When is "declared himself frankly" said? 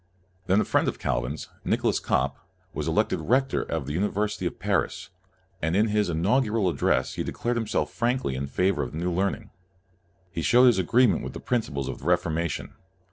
7.23-8.33